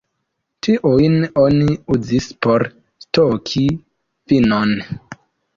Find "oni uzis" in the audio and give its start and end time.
1.41-2.29